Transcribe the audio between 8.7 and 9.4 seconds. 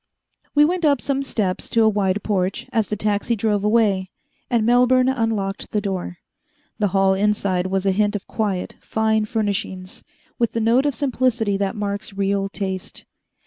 fine